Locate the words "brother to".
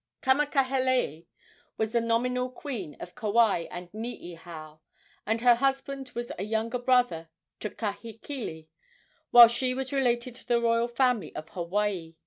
6.79-7.69